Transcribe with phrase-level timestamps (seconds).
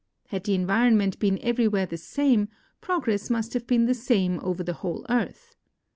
[0.29, 2.49] Had the environment l)een everywhere the same,
[2.81, 5.53] progress must have been the same over the whole earth.